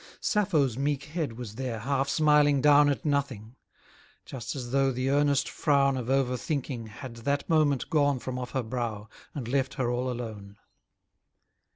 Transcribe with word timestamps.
Sappho's 0.19 0.79
meek 0.79 1.03
head 1.03 1.33
was 1.33 1.53
there 1.53 1.77
half 1.77 2.09
smiling 2.09 2.59
down 2.59 2.89
At 2.89 3.05
nothing; 3.05 3.55
just 4.25 4.55
as 4.55 4.71
though 4.71 4.91
the 4.91 5.11
earnest 5.11 5.47
frown 5.47 5.95
Of 5.95 6.09
over 6.09 6.37
thinking 6.37 6.87
had 6.87 7.17
that 7.17 7.47
moment 7.47 7.87
gone 7.91 8.17
From 8.17 8.39
off 8.39 8.49
her 8.53 8.63
brow, 8.63 9.09
and 9.35 9.47
left 9.47 9.75
her 9.75 9.91
all 9.91 10.09
alone. 10.11 10.57